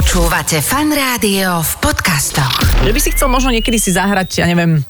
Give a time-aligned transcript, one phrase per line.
[0.00, 2.56] Počúvate fan rádio v podcastoch.
[2.80, 4.80] Že by si chcel možno niekedy si zahrať, ja neviem,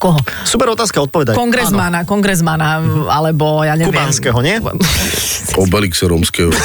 [0.00, 0.16] koho?
[0.40, 1.36] Super otázka, odpovedaj.
[1.36, 2.80] Kongresmana, kongresmana,
[3.12, 3.92] alebo ja neviem.
[3.92, 4.56] Kubánskeho, nie?
[5.60, 6.48] Obelixe rómskeho.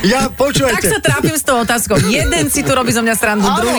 [0.00, 0.88] Ja, Tak počúvajte.
[0.88, 2.00] sa trápim s tou otázkou.
[2.08, 3.60] Jeden si tu robí zo mňa srandu, Áno.
[3.60, 3.78] druhý...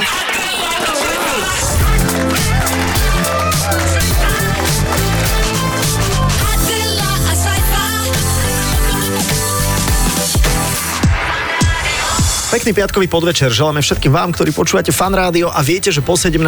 [12.47, 13.51] Pekný piatkový podvečer.
[13.51, 16.39] Želáme všetkým vám, ktorí počúvate Fan Rádio a viete, že po 17.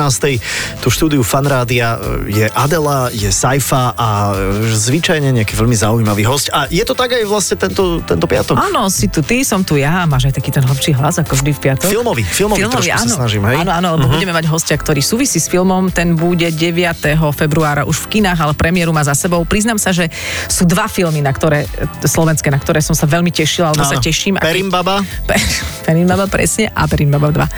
[0.80, 6.24] tu štúdiu Fan Rádia e, je Adela, je Saifa a e, zvyčajne nejaký veľmi zaujímavý
[6.24, 6.56] host.
[6.56, 8.56] A je to tak aj vlastne tento, tento piatok?
[8.56, 11.52] Áno, si tu ty, som tu ja, máš aj taký ten hlbší hlas, ako vždy
[11.52, 11.92] v piatok.
[11.92, 13.04] Filmový, filmový, trošku áno.
[13.04, 13.60] sa snažím, hej?
[13.60, 14.16] Áno, áno, lebo uh-huh.
[14.16, 17.12] budeme mať hostia, ktorý súvisí s filmom, ten bude 9.
[17.36, 19.44] februára už v kinách, ale premiéru má za sebou.
[19.44, 20.08] Priznám sa, že
[20.48, 24.00] sú dva filmy, na ktoré, e, slovenské, na ktoré som sa veľmi tešila, alebo sa
[24.00, 24.08] Áno.
[24.08, 24.40] teším.
[24.40, 25.04] A keď- Perimbaba?
[25.28, 25.44] Pe-
[25.90, 27.42] Perimbaba presne a Perimbaba 2.
[27.42, 27.50] uh,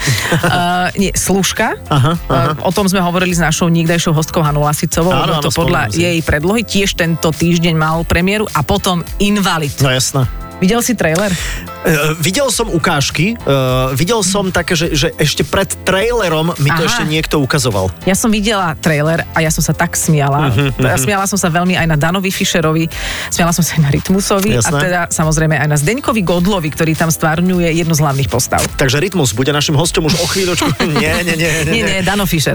[1.02, 1.76] nie, Služka.
[1.92, 5.12] Aha, Uh, o tom sme hovorili s našou nikdejšou hostkou Hanou Lasicovou.
[5.12, 6.00] Áno, áno, to podľa si.
[6.00, 9.76] jej predlohy tiež tento týždeň mal premiéru a potom Invalid.
[9.84, 10.24] No jasné.
[10.62, 11.34] Videl si trailer?
[11.82, 16.86] Uh, videl som ukážky, uh, videl som také, že, že ešte pred trailerom mi to
[16.86, 16.90] Aha.
[16.94, 17.90] ešte niekto ukazoval.
[18.06, 20.54] Ja som videla trailer a ja som sa tak smiala.
[20.54, 22.86] Mhm, Uh-huh, smiala som sa veľmi aj na Danovi Fischerovi,
[23.34, 24.70] smiala som sa aj na Rytmusovi Jasné.
[24.70, 28.62] a teda samozrejme aj na Zdeňkovi Godlovi, ktorý tam stvárňuje jednu z hlavných postav.
[28.78, 30.70] Takže Rytmus bude našim hostom už o chvíľočku.
[31.02, 31.52] nie, nie, nie.
[31.66, 32.54] Nie, nie, Dano Fischer.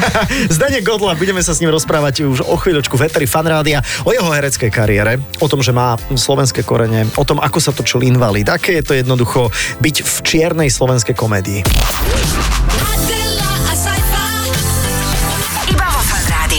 [0.56, 4.32] Zdanie Godla, budeme sa s ním rozprávať už o chvíľočku v Eteri Fanrádia, o jeho
[4.32, 8.78] hereckej kariére, o tom, že má slovenské korene, o tom, ako sa točil Invalid, aké
[8.78, 9.50] je to jednoducho
[9.82, 11.60] byť v čiernej slovenskej komédii.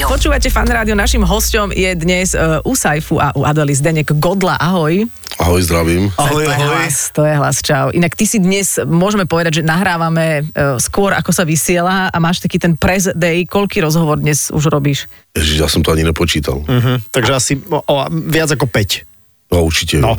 [0.04, 4.62] Počúvate fan rádio, našim hosťom je dnes uh, u Saifu a u Adely Zdenek Godla.
[4.62, 5.10] Ahoj.
[5.42, 6.14] Ahoj, zdravím.
[6.16, 7.90] Ahoj, to je hlas, to je hlas, čau.
[7.90, 12.46] Inak ty si dnes, môžeme povedať, že nahrávame uh, skôr, ako sa vysiela a máš
[12.46, 13.44] taký ten press day.
[13.50, 15.10] Koľký rozhovor dnes už robíš?
[15.34, 16.62] Ježiš, ja som to ani nepočítal.
[16.62, 19.54] Hm, takže asi o, o, viac ako 5.
[19.54, 19.98] No určite.
[19.98, 20.14] No.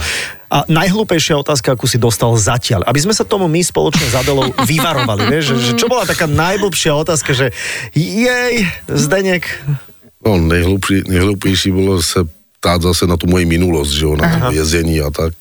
[0.54, 2.86] A najhlúpejšia otázka, akú si dostal zatiaľ.
[2.86, 5.26] Aby sme sa tomu my spoločne s Adelou vyvarovali.
[5.26, 7.50] Vieš, že, že čo bola taká najblbšia otázka, že
[7.98, 9.50] jej, Zdenek,
[10.26, 12.24] No, nejhlupší, nejhlupější bylo se
[12.60, 15.32] ptát zase na tu moji minulost, že jo, na to vězení a tak.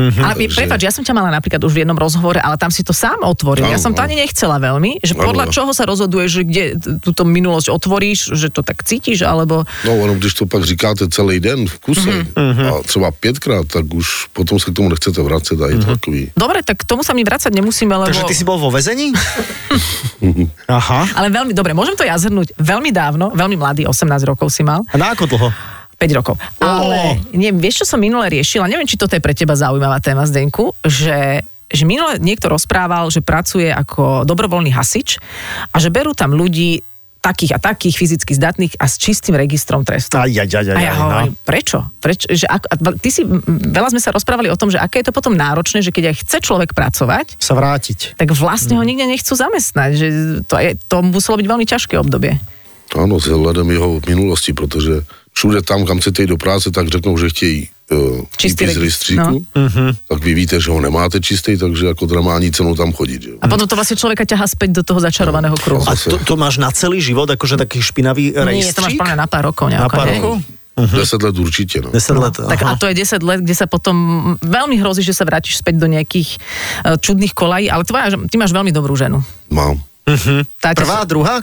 [0.00, 0.20] Mhm.
[0.22, 2.80] Ale takže- prepáč, ja som ťa mala napríklad už v jednom rozhovore, ale tam si
[2.80, 3.68] to sám otvoril.
[3.68, 5.52] ja som to ani nechcela veľmi, že podľa áno.
[5.52, 6.64] čoho sa rozhoduješ, že kde
[6.98, 9.68] túto minulosť otvoríš, že to tak cítiš, alebo...
[9.84, 12.64] No, ono, když to pak říkáte celý den v kuse Mhm.
[12.66, 16.30] a třeba pětkrát, tak už potom se k tomu nechcete vracet a je to takový.
[16.36, 18.08] Dobre, tak k tomu sa mi vracať nemusíme, lebo...
[18.08, 19.12] takže ty si bol vo väzení?
[20.70, 21.00] Aha.
[21.16, 22.54] Ale veľmi, dobre, môžem to ja zhrnúť.
[22.56, 24.84] Veľmi dávno, veľmi mladý, 18 rokov si mal.
[24.88, 25.48] A na ako dlho?
[26.00, 26.34] 5 rokov.
[26.58, 28.64] Ale nie, vieš, čo som minule riešila?
[28.64, 33.22] Neviem, či toto je pre teba zaujímavá téma, Zdenku, že že minule niekto rozprával, že
[33.22, 35.22] pracuje ako dobrovoľný hasič
[35.70, 36.82] a že berú tam ľudí
[37.22, 40.16] takých a takých fyzicky zdatných a s čistým registrom trestu.
[40.18, 41.44] Aj, aj, aj, aj, A ja aj, hovorím, no.
[41.46, 41.78] prečo?
[42.00, 42.26] prečo?
[42.26, 43.22] Že ako, a ty si,
[43.70, 46.16] veľa sme sa rozprávali o tom, že aké je to potom náročné, že keď aj
[46.26, 48.16] chce človek pracovať, Sa vrátiť.
[48.18, 49.90] tak vlastne ho nikde nechcú zamestnať.
[49.94, 50.06] Že
[50.48, 52.40] to, je, to muselo byť veľmi ťažké obdobie.
[52.98, 55.06] Ano, s ohledem jeho minulosti, protože
[55.40, 57.58] všude tam, kam chcete jít do práce, tak řeknou, že chtějí
[57.90, 59.96] uh, Čistý z rejstříku, Mhm.
[60.04, 63.22] tak vy víte, že ho nemáte čistý, takže jako teda má ani cenu tam chodit.
[63.22, 63.30] Že?
[63.40, 65.80] A potom to vlastne človeka ťaha späť do toho začarovaného kruhu.
[65.80, 69.00] A to, to máš na celý život, akože taký špinavý Nie, to máš rejstřík?
[69.00, 70.20] plne na pár rokov Na nejako, pár hej?
[70.20, 70.34] rokov?
[70.76, 70.96] Uh-huh.
[70.96, 71.88] 10 let určitě, no.
[71.90, 72.34] 10 let.
[72.36, 72.76] Tak a aha.
[72.76, 73.96] to je 10 let, kde sa potom
[74.38, 78.52] veľmi hrozí, že sa vrátiš späť do nejakých uh, čudných kolají, ale tvoja, ty máš
[78.52, 79.24] veľmi dobrú ženu.
[79.48, 79.80] Mám.
[80.56, 81.40] Tá ťa- Prvá, druhá?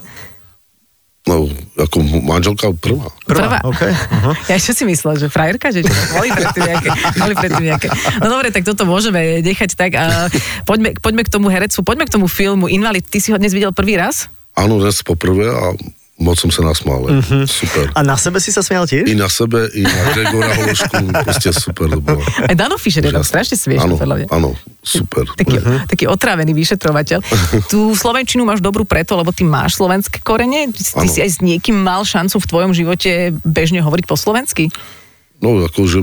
[1.27, 1.43] No,
[1.79, 3.11] jako manželka prvá.
[3.27, 3.81] Prvá, OK.
[4.15, 4.31] Aha.
[4.47, 5.91] Ja čo si myslel, že frajerka, že čo?
[6.15, 6.89] Boli predtým nejaké,
[7.19, 7.87] boli predtým nejaké.
[8.23, 9.91] No dobre, tak toto môžeme nechať tak.
[9.99, 10.31] A
[10.63, 13.03] poďme, poďme k tomu herectvu, poďme k tomu filmu Invalid.
[13.03, 14.31] Ty si ho dnes videl prvý raz?
[14.55, 15.75] Ano, dnes poprvé a
[16.17, 17.01] moc jsem se nasmál.
[17.01, 17.45] Uh-huh.
[17.45, 17.91] Super.
[17.95, 19.13] A na sebe si sa smial I tiež?
[19.13, 22.25] na sebe, i na Gregora Hološku, prostě super to bylo.
[22.49, 24.27] Aj Dano Fischer je tam strašne smiešný, Ano, podľa mňa.
[24.33, 24.49] ano,
[24.81, 25.29] super.
[25.37, 25.85] Taký, uh-huh.
[25.85, 27.21] taký otrávený vyšetrovateľ.
[27.71, 30.73] Tú Slovenčinu máš dobrú preto, lebo ty máš slovenské korene.
[30.73, 31.11] Ty Áno.
[31.11, 34.73] si aj s niekým mal šancu v tvojom živote bežne hovoriť po slovensky?
[35.37, 36.01] No, jakože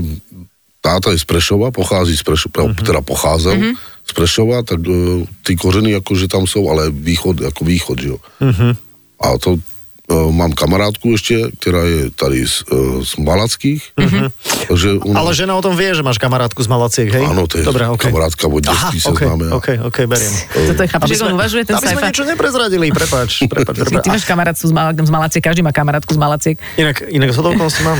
[0.79, 2.87] táta je z Prešova, pochází z Prešova, uh-huh.
[2.87, 3.75] teda pocházel uh-huh.
[4.07, 8.17] z Prešova, tak uh, ty kořeny jakože tam jsou, ale východ, jako východ, že jo.
[8.39, 8.71] Uh-huh.
[9.19, 9.59] A to
[10.07, 14.31] uh, mám kamarádku ještě, která je tady z, uh, z Malackých, uh-huh.
[14.67, 17.25] takže ona, Ale žena o tom vie, že máš kamarátku z Malaciek, hej?
[17.25, 18.09] Áno, to je Dobre, okay.
[18.09, 19.45] kamarádka od Aha, detství sa okay, známe.
[19.49, 20.33] a- OK, OK, beriem.
[20.73, 24.03] Toto je chápeš, ako on uvažuje ten aby sme niečo neprezradili, prepač, prepač, Ty, prepač.
[24.03, 26.55] ty máš kamarátku z, Mal- z Malaciek, každý má kamarátku z Malaciek.
[26.77, 27.97] Inak, inak z hodou si mám.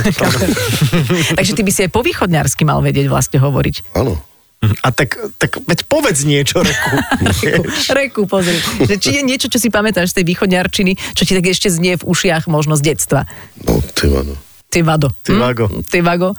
[1.38, 3.98] Takže ty by si aj po východňarsky mal vedieť vlastne hovoriť.
[3.98, 4.18] Áno.
[4.77, 6.95] A tak, tak veď povedz niečo, Reku.
[7.97, 8.57] Reku, pozri.
[8.79, 11.95] Že či je niečo, čo si pamätáš z tej východňarčiny, čo ti tak ešte znie
[11.95, 13.25] v ušiach možno z detstva.
[13.62, 14.35] No, ty no.
[14.67, 15.07] Ty vado.
[15.19, 15.65] Ty vago.
[15.67, 15.83] Hm?
[15.83, 16.29] Ty vago.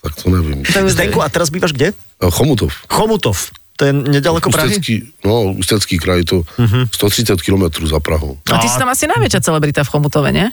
[0.00, 1.96] Tak to je- Zdenku, a teraz bývaš kde?
[2.20, 2.72] Chomutov.
[2.86, 3.36] Chomutov.
[3.74, 4.78] To je nedaleko Prahy?
[4.78, 6.86] Ústecký, no, Ústecký kraj to Mhm.
[6.88, 8.38] 130 km za Prahou.
[8.46, 10.46] A ty si tam asi najväčšia celebrita v Chomutove, nie?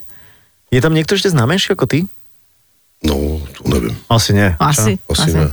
[0.68, 2.00] Je tam niekto ešte známejší ako ty?
[3.02, 3.14] No,
[3.52, 3.94] to neviem.
[4.08, 4.56] Asi nie.
[4.58, 4.98] Asi.
[5.04, 5.50] Asi ne.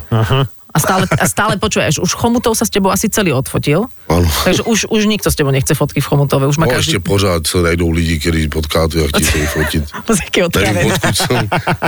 [0.78, 3.90] A stále, a stále počuješ, už Chomutov sa s tebou asi celý odfotil.
[4.06, 4.24] Áno.
[4.24, 6.46] Takže už, už nikto s tebou nechce fotky v Chomutove.
[6.46, 6.94] Už má No, každý...
[6.94, 9.82] ešte pořád sa najdou lidi, ktorí potkáte a chtějí fotit.
[10.06, 10.40] Pozri, aký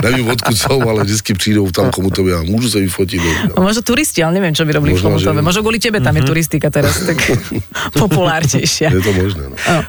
[0.03, 3.19] Nevím, odkud som, ale vždycky přijdou tam Chomutovia a môžu sa vyfotiť.
[3.55, 5.39] No, Možno turisti, ale neviem, čo by robili v Chomutove.
[5.39, 7.15] že- Možno kvôli tebe tam je turistika teraz tak
[8.01, 8.91] populárnejšia.
[8.91, 9.43] Je to možné.
[9.47, 9.55] No.
[9.55, 9.81] No.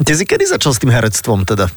[0.00, 1.70] Ty si kedy začal s tým herectvom teda?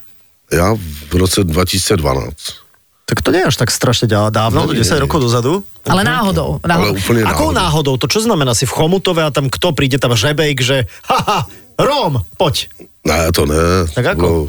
[0.49, 2.66] Ja v roce 2012.
[3.07, 5.03] Tak to nie je až tak strašne dávno, Nie, nie, 10 nie.
[5.07, 5.63] rokov dozadu.
[5.87, 6.59] Ale náhodou.
[6.59, 6.93] Ale náhodou.
[6.99, 7.95] úplne Akou náhodou?
[7.95, 11.47] To čo znamená si v Chomutove a tam kto príde tam žebejk, že haha,
[11.79, 12.67] Róm, poď.
[13.07, 13.87] Ne, to ne.
[13.95, 14.19] Tak to ako?
[14.19, 14.41] Bylo,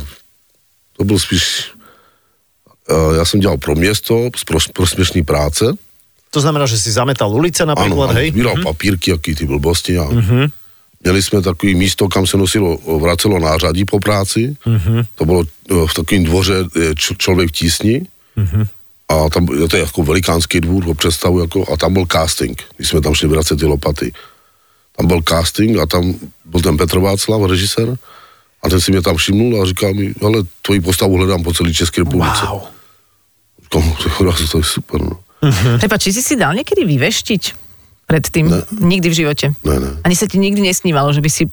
[0.99, 1.71] to byl spíš...
[2.91, 5.77] Uh, já jsem dělal pro město, pro, pro směšný práce.
[6.31, 8.31] To znamená, že si zametal ulice Ano, napríklad, ano hej?
[8.35, 9.99] sbíral papírky, jaký ty blbosti.
[9.99, 10.09] A
[11.05, 14.57] Měli jsme takový místo, kam se nosilo, vracelo nářadí po práci.
[15.15, 17.95] To bylo eh, v takovém dvoře eh, č- člověk v tísni.
[19.09, 22.89] A tam, to je jako velikánský dvůr, ho představu, jako, a tam byl casting, když
[22.89, 24.13] jsme tam šli vracet ty lopaty.
[24.97, 26.15] Tam byl casting a tam
[26.45, 27.97] byl ten Petr Václav, režisér,
[28.63, 31.75] a ten si mě tam všimnul a říkal mi, ale tvoji postavu hledám po celé
[31.75, 32.47] České republice.
[32.47, 32.61] Wow.
[33.63, 33.95] Říkám,
[34.51, 35.21] to je super, no.
[35.79, 37.43] Prepač, či si si dal niekedy vyveštiť
[38.11, 38.51] predtým?
[38.51, 38.67] Ne.
[38.75, 39.47] Nikdy v živote?
[39.63, 39.91] Ne, ne.
[40.03, 41.47] Ani sa ti nikdy nesnívalo, že by si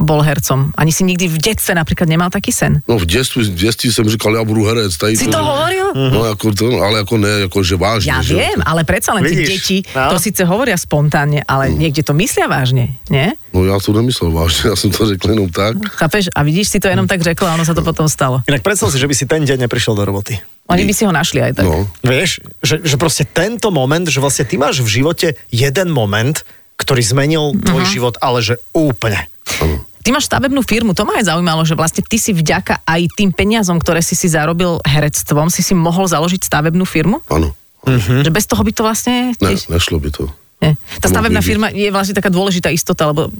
[0.00, 0.72] bol hercom?
[0.74, 2.80] Ani si nikdy v detstve napríklad nemal taký sen?
[2.88, 4.96] No v dětství, v dětství jsem říkal, já budu herec.
[4.96, 5.92] Tady Si to hovoril?
[5.94, 8.08] No jako to, ale ako ne, ako že vážne.
[8.08, 10.08] Ja že, viem, ale predsa len tie Vidíš, deti no.
[10.08, 13.34] to síce hovoria spontánne, ale niekde to myslia vážne, nie?
[13.50, 15.76] No ja to nemyslel vážne, ja som to řekl jenom tak.
[15.98, 16.30] Chápeš?
[16.32, 18.40] A vidíš, si to jenom tak řekla a ono sa to potom stalo.
[18.46, 20.38] Inak predstav si, že by si ten deň neprišiel do roboty.
[20.70, 21.66] Oni by si ho našli aj tak.
[21.66, 26.46] No, Vieš, že, že proste tento moment, že vlastne ty máš v živote jeden moment,
[26.78, 27.90] ktorý zmenil tvoj Mhm.
[27.90, 29.26] život, ale že úplne.
[29.58, 29.82] áno.
[30.00, 33.36] Ty máš stavebnú firmu, to ma aj zaujímalo, že vlastne ty si vďaka aj tým
[33.36, 37.20] peniazom, ktoré si si zarobil herectvom, si si mohol založiť stavebnú firmu?
[37.28, 37.52] Áno.
[37.84, 38.24] Hm?
[38.24, 39.32] Že bez toho by to vlastne...
[39.40, 40.28] Ne, nešlo by to.
[40.60, 40.76] Nie.
[41.00, 43.32] Tá stavebná firma je vlastne taká dôležitá istota, lebo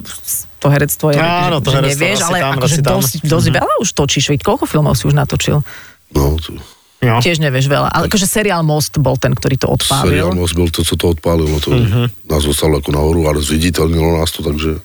[0.57, 3.75] to herectvo je, Áno, že, to že herectvo nevieš, ale tam, akože dosť, dosť veľa
[3.85, 5.61] už točíš, veď koľko filmov si už natočil?
[6.17, 6.56] No, to,
[7.00, 7.17] No.
[7.17, 10.20] Tiež nevieš veľa, ale akože seriál Most bol ten, ktorý to odpálil.
[10.20, 11.73] seriál Most byl to, co to odpálilo, to
[12.29, 14.85] nás dostalo ako nahoru, ale zviditeľnilo nás to, takže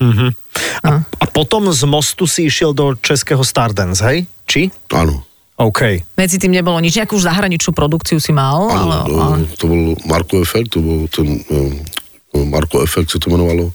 [0.88, 4.23] A, a potom z mostu si išiel do českého Stardance, hej?
[4.47, 4.71] Či?
[4.95, 5.27] áno.
[5.56, 6.03] OK.
[6.19, 9.65] Medzi tým nebolo nič, nejakú už zahraničnú produkciu si mal, Áno, ale, to, ale to
[9.71, 11.79] bol Marko Efekt, to bol ten um,
[12.43, 13.71] Marko Efekt se to jmenovalo.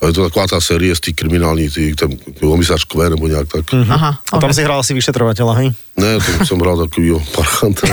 [0.00, 3.48] A je to taková tá série z tých kriminálních, tých, ten komisář Kvé, nebo nejak
[3.48, 3.64] tak.
[3.72, 4.60] aha, A tam okay.
[4.60, 5.68] si hral asi vyšetrovateľa, hej?
[5.96, 7.86] Ne, to som hral takovýho parchanta.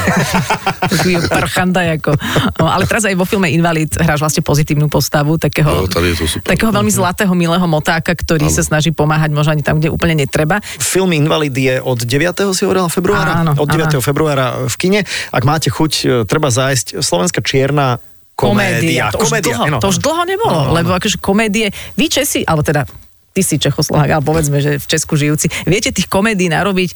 [0.91, 2.17] Takový parchanda ako.
[2.57, 6.15] No, ale teraz aj vo filme Invalid hráš vlastne pozitívnu postavu, takého, No, tady je
[6.17, 6.49] to super.
[6.49, 10.59] takého veľmi zlatého, milého motáka, ktorý sa snaží pomáhať možno ani tam, kde úplne netreba.
[10.81, 12.57] Film Invalid je od 9.
[12.57, 13.45] si hovorila februára?
[13.45, 13.93] Áno, od 9.
[13.93, 14.01] áno.
[14.01, 14.99] februára v kine.
[15.29, 18.01] Ak máte chuť, e, treba zájsť Slovenská čierna
[18.41, 19.03] komédia.
[19.09, 19.77] To už, dlho, áno.
[19.77, 20.75] to už dlho nebolo, Áno, áno.
[20.75, 22.89] lebo akože komédie, vy Česi, alebo teda
[23.31, 26.89] ty si Čechoslovák, ale povedzme, že v Česku žijúci, viete tých komédií narobiť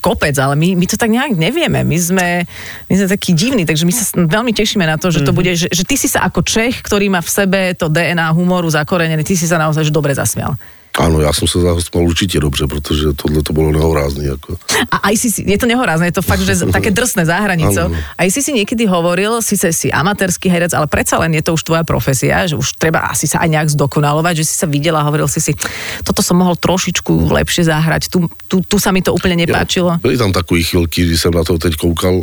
[0.00, 1.84] kopec, ale my, my to tak nejak nevieme.
[1.84, 2.48] My sme,
[2.88, 5.26] my sme takí divní, takže my sa veľmi tešíme na to, že Mhm.
[5.28, 8.32] to bude, že, že ty si sa ako Čech, ktorý má v sebe to DNA
[8.32, 10.56] humoru zakorenené, ty si sa naozaj že dobre zasmial.
[10.94, 14.30] Áno, ja som sa zaspal určite dobře, protože tohle to bolo nehorázne.
[14.30, 14.54] Ako.
[14.94, 17.90] A aj si, je to nehorázne, je to fakt, že také drsné za hranicou.
[17.90, 17.98] Áno.
[17.98, 21.66] Aj si si niekedy hovoril, síce si amatérsky herec, ale predsa len je to už
[21.66, 25.06] tvoja profesia, že už treba asi sa aj nejak zdokonalovať, že si sa videla a
[25.10, 25.58] hovoril si si,
[26.06, 27.10] toto som mohol trošičku
[27.42, 29.98] lepšie zahrať, tu, tu, tu sa mi to úplne nepáčilo.
[29.98, 32.22] Byly tam takové chvilky, kdy jsem na to teď koukal,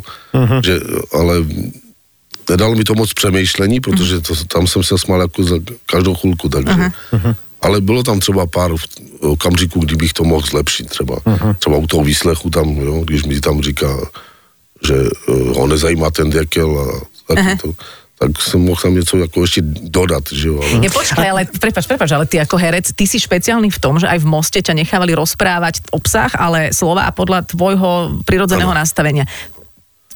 [0.63, 0.79] že,
[1.11, 1.43] ale
[2.49, 6.49] nedalo mi to moc přemýšlení, protože to, tam jsem se smál jako za každou chvilku,
[6.49, 6.95] takže.
[7.61, 8.71] Ale bylo tam třeba pár
[9.19, 11.17] okamžiků, kdy bych to mohl zlepšit třeba.
[11.59, 13.97] Třeba u toho výslechu tam, jo, když mi tam říká,
[14.87, 14.95] že
[15.27, 17.73] uh, ho nezajímá ten dekel a taky to,
[18.21, 20.61] tak jsem mohl tam něco jako ještě dodat, že jo.
[20.61, 20.85] Ale...
[20.85, 24.05] Je počkaj, ale prepač, prepač, ale ty ako herec, ty si špeciálny v tom, že
[24.05, 28.77] aj v moste ťa nechávali rozprávať obsah, ale slova podľa tvojho prirodzeného Áno.
[28.77, 29.25] nastavenia.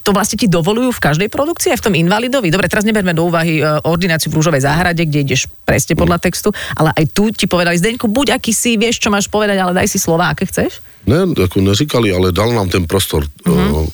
[0.05, 2.53] To vlastne ti dovolujú v každej produkcii, aj v tom invalidovi.
[2.53, 6.53] Dobre, teraz neberme do úvahy e, ordináciu v rúžovej záhrade, kde ideš presne podľa textu,
[6.77, 9.89] ale aj tu ti povedali, Zdeňku, buď aký si, vieš, čo máš povedať, ale daj
[9.89, 10.77] si slova, aké chceš.
[11.09, 13.25] Ne, jako neříkali, ale dal nám ten prostor.
[13.25, 13.89] Mm-hmm.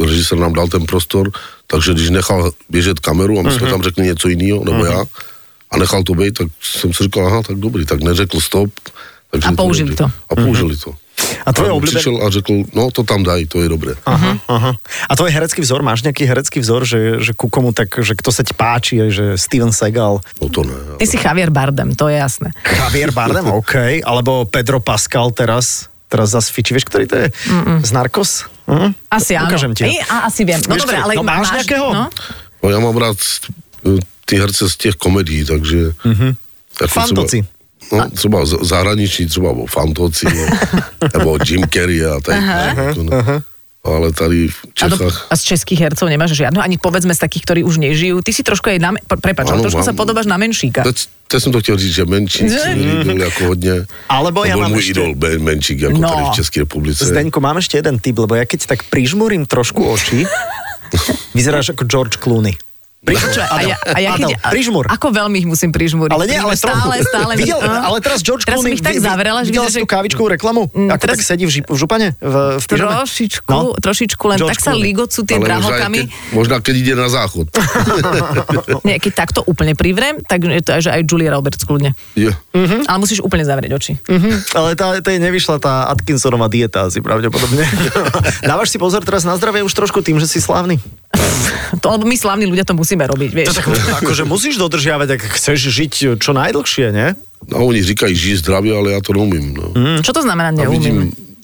[0.00, 1.28] Režisér nám dal ten prostor,
[1.68, 5.04] takže když nechal běžet kameru a my jsme tam řekli něco jiného, nebo já,
[5.70, 8.70] a nechal to být, tak jsem si říkal, aha, tak dobrý, tak neřekl stop.
[9.32, 10.06] Takže A použili to.
[10.28, 10.92] A použili to.
[11.42, 13.96] A tvoje obľúbené- přišel a řekl, no to tam daj, to je dobré.
[14.04, 14.70] Aha, aha.
[15.08, 18.28] A tvoj herecký vzor, máš nejaký herecký vzor, že, že ku komu tak, že kto
[18.28, 20.76] sa ti páči, že Steven Segal, No to ne.
[21.00, 22.52] Ty si Javier Bardem, to je jasné.
[22.62, 27.26] Javier Bardem, OK, alebo Pedro Pascal teraz, teraz zase fiči, vieš, ktorý to je?
[27.82, 28.44] Z Narcos?
[28.68, 28.92] Hm?
[29.10, 29.48] Asi áno.
[29.48, 29.82] Ukážem ti.
[29.88, 30.60] Ej, a, asi viem.
[30.68, 31.86] No dobre, ale no máš nejakého?
[31.90, 32.06] No?
[32.62, 35.96] No já mám rád eh, ty herce z těch komedií, takže...
[36.06, 36.32] Mm-hmm.
[36.86, 37.42] Fantoci.
[37.92, 40.26] No, třeba z- zahraniční, třeba o Fantoci,
[41.18, 42.42] nebo Jim Carrey a tak.
[42.76, 43.42] Jako, no.
[43.84, 45.26] Ale tady v A, do, Čechách...
[45.30, 46.62] a z českých hercov nemáš žiadno?
[46.62, 48.22] Ani povedzme z takých, ktorí už nežijú.
[48.22, 48.94] Ty si trošku aj na...
[48.94, 49.88] pre- Prepač, ale Áno, trošku mám.
[49.90, 50.86] sa podobáš na menšíka.
[50.86, 52.22] Teď, teď jsem to chtěl říct, že mi
[52.78, 53.74] líbil jako hodně.
[54.06, 56.08] Alebo ja mám ešte- idol, Ben Menčík, jako No.
[56.14, 57.02] tady v České republice.
[57.10, 60.30] Zdeňko, mám ešte jeden tip, lebo ja keď tak prižmurím trošku oči,
[61.34, 62.54] vyzeráš ako George Clooney.
[63.02, 64.86] Počúvaj, a ja, a ja keď, prižmur.
[64.86, 66.14] Ako veľmi ich musím prižmúriť.
[66.14, 67.10] Ale nie, ale stále, trochu.
[67.10, 67.32] stále.
[67.34, 68.78] Videl, ale teraz George teraz Clooney...
[68.78, 70.70] ich tak zavrela, že videla že tú kávičkovú reklamu?
[70.70, 72.14] Mm, Ako teraz- tak sedí v, žip, v župane?
[72.16, 72.94] V, v pyžame?
[72.94, 73.74] trošičku, No.
[73.74, 74.86] trošičku, len George tak sa Clooney.
[74.86, 75.98] ligocú tie Ale možná, drahokami.
[75.98, 77.46] keď, možná keď ide na záchod.
[78.86, 81.98] Nie, keď takto úplne privrem, tak je to aj, že aj Julia Roberts kľudne.
[82.14, 82.30] je.
[82.54, 82.86] Hm?
[82.86, 83.92] Ale musíš úplne zavrieť oči.
[84.52, 87.66] Ale tá, to je nevyšla tá Atkinsonová dieta asi pravdepodobne.
[88.46, 90.78] Dávaš si pozor teraz na zdravie už trošku tým, že si slávny?
[91.74, 93.46] To, lebo my slavní ľudia to musíme robiť, vieš.
[93.48, 97.16] To tak, akože musíš dodržiavať, ak chceš žiť čo najdlhšie, ne?
[97.48, 99.56] No oni říkají, žij zdravě, ale já to neumím.
[99.56, 99.72] No.
[100.04, 100.80] Čo to znamená A neumím?
[100.80, 100.98] vidím,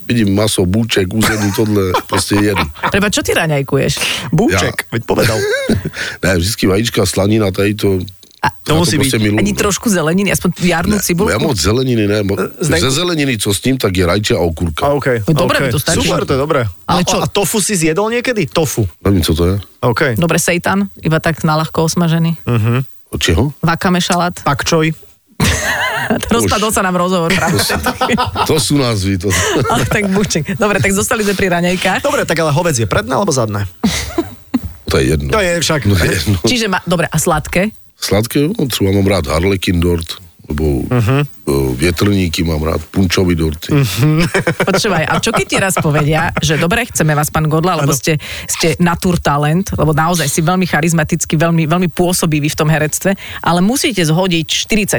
[0.04, 2.62] vidím maso, búček, území, tohle prostě jedu.
[2.90, 3.94] Preba, čo ty raňajkuješ?
[4.32, 5.40] Búček, veď povedal.
[6.22, 7.98] ne, vždycky vajíčka, slanina, tady to...
[8.42, 9.12] A- To musí být.
[9.14, 9.58] miluju, Ani no.
[9.58, 11.30] trošku zeleniny, aspoň jarnú Ne, cibulku?
[11.32, 12.22] já moc zeleniny ne.
[12.22, 14.86] Mo- Zdenku- Ze zeleniny, co s ním, tak je rajče a okurka.
[14.86, 15.70] A, okay, No dobre, okay.
[15.70, 16.06] to stačí.
[16.06, 16.60] Super, to je dobré.
[16.86, 18.46] Ale a, čo- a tofu si zjedol niekedy?
[18.46, 18.86] Tofu.
[19.02, 19.54] Nevím, co to je.
[19.80, 20.14] OK.
[20.14, 22.38] Dobre, seitan, iba tak na ľahko osmažený.
[23.10, 23.50] Od čeho?
[23.58, 24.38] Vakame šalát.
[24.44, 24.94] Pak čoj.
[26.08, 27.58] Rozpadol sa nám rozhovor práve.
[28.46, 29.18] To sú názvy.
[29.18, 29.28] To...
[29.72, 30.54] Ale tak buček.
[30.54, 32.00] Dobre, tak zostali sme pri raňajkách.
[32.00, 33.66] Dobre, tak ale hovec je predné alebo zadné?
[34.84, 35.28] to je jedno.
[35.28, 35.80] To je však.
[35.84, 36.36] No, je jedno.
[36.42, 37.76] Čiže, ma, dobre, a sladké?
[38.00, 40.06] Sladké, no, třeba mám rád harlekin dort,
[40.48, 41.26] nebo uh-huh.
[41.76, 43.68] větrníky mám rád, punčový dorty.
[43.72, 44.24] Uh-huh.
[44.72, 48.16] Počúvaj, a čo keď ti raz povedia, že dobre, chceme vás, pán Godla, lebo ste,
[48.48, 53.12] ste natur talent, lebo naozaj si veľmi charizmatický, veľmi, veľmi pôsobivý v tom herectve,
[53.44, 54.46] ale musíte zhodiť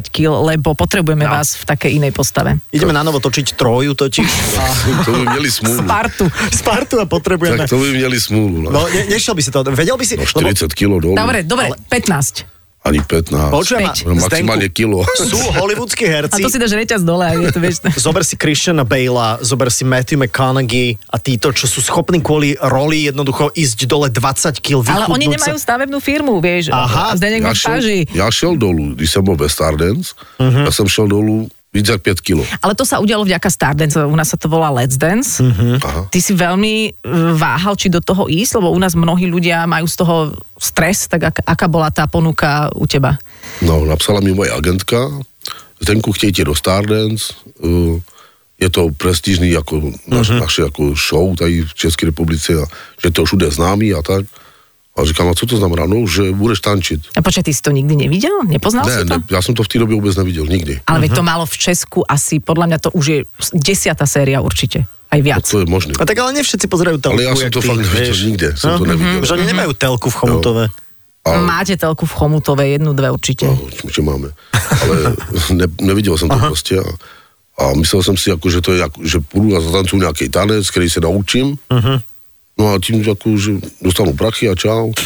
[0.06, 1.34] 40 kg, lebo potrebujeme No.
[1.34, 2.62] vás v takej inej postave.
[2.70, 4.29] Ideme na novo točiť troju totiž.
[4.53, 4.63] A
[5.10, 5.82] To by měli smůlu.
[5.82, 6.25] Spartu.
[6.53, 7.58] Spartu a potrebujeme.
[7.58, 8.62] Tak to by měli smůlu.
[8.62, 8.72] No.
[8.72, 9.63] No, ne, nešiel by si to.
[9.65, 10.13] Vedel by si...
[10.18, 11.15] No 40 kilo dolů.
[11.18, 12.58] Dobre, dobre, 15.
[12.79, 13.51] Ani 15.
[13.51, 15.03] Počujem, maximálne kilo.
[15.19, 16.39] Sú hollywoodskí herci.
[16.39, 17.27] A to si dáš reťaz dole.
[17.27, 17.83] Je to, vieš.
[18.00, 23.12] Zober si Christiana Bale, zober si Matthew McConaughey a títo, čo sú schopní kvôli roli
[23.12, 24.88] jednoducho ísť dole 20 kg.
[24.95, 26.71] Ale oni nemajú stavebnú firmu, vieš.
[26.71, 27.19] Aha.
[27.19, 28.00] Zdenek ja, šel, páži.
[28.15, 30.48] ja šiel dolu, když som bol West Ardens, uh-huh.
[30.48, 30.62] Mhm.
[30.63, 31.51] ja som šel dolu
[31.83, 32.39] 55 kg.
[32.59, 35.39] Ale to sa udialo vďaka Stardance, u nás sa to volá Let's Dance.
[35.39, 35.79] Uh-huh.
[35.79, 36.01] Aha.
[36.12, 39.88] Ty si veľmi e, váhal, či do toho ísť, lebo u nás mnohí ľudia majú
[39.88, 40.15] z toho
[40.59, 43.15] stres, tak ak, aká bola tá ponuka u teba?
[43.63, 45.09] No, napsala mi moja agentka,
[45.79, 47.33] Zdenku chtějte do Stardance,
[47.63, 48.00] e,
[48.59, 50.39] je to prestižní jako naš, uh-huh.
[50.39, 52.65] naše jako show tady v České republice, a
[53.00, 54.25] že to už bude známý a tak.
[54.98, 55.86] A říkám, a co to znamená?
[55.86, 57.01] No, že budeš tančit.
[57.15, 58.43] A počkaj, ty si to nikdy nevidel?
[58.48, 59.17] Nepoznal Ne, si to?
[59.17, 60.81] ne, já jsem to v té době vůbec neviděl, nikdy.
[60.88, 63.19] Ale veď to malo v Česku asi, podľa mňa to už je
[63.53, 64.84] desiatá séria určite.
[65.10, 65.41] Aj No, viac.
[65.50, 65.93] to je možné.
[65.98, 67.17] A tak ale nie všetci pozerajú telku.
[67.17, 68.22] Ale já jsem jak to ty, fakt neviděl, vieš.
[68.29, 69.25] nikde jsem to neviděl.
[69.25, 70.63] Že oni nemajú telku v Chomutove.
[71.25, 73.46] A, Máte telku v Chomutove, jednu, dve určite.
[73.50, 73.58] no,
[73.96, 74.29] že máme.
[74.81, 74.96] Ale
[75.53, 76.48] ne, neviděl jsem to Aha.
[76.48, 76.86] prostě a,
[77.63, 80.69] a myslel jsem si, jako, že to je, jako, že půjdu a zatancuju nějaký tanec,
[80.69, 81.58] který se naučím.
[81.69, 82.01] Uh-huh.
[82.59, 83.51] No a tím, jako, že
[83.81, 84.91] dostanu prachy a čau.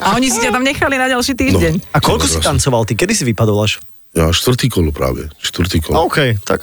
[0.00, 1.90] A oni si ťa tam nechali na ďalší týždeň.
[1.90, 2.54] A koľko si Krásne.
[2.54, 2.94] tancoval ty?
[2.94, 3.82] Kedy si vypadol až?
[4.14, 6.06] Já čtvrtý kolo právě, čtvrtý kolo.
[6.06, 6.62] OK, tak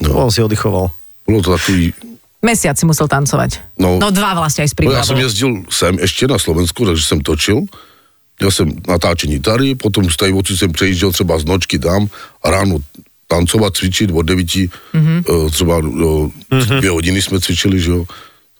[0.00, 0.24] No.
[0.24, 0.90] on si oddychoval.
[1.26, 1.92] Bylo to takový,
[2.42, 3.60] Mesiac si musel tancovať.
[3.76, 4.00] No.
[4.00, 5.04] no dva vlastne aj s no já príbravou.
[5.06, 7.60] jsem jezdil sem ještě na Slovensku, takže jsem točil.
[8.40, 12.08] Měl jsem natáčení tady, potom z tady odsud jsem přejížděl třeba z nočky tam
[12.42, 12.78] a ráno
[13.28, 15.50] tancovat, cvičit od 9, mm-hmm.
[15.50, 16.78] třeba do mm-hmm.
[16.78, 18.04] dvě hodiny jsme cvičili, že jo.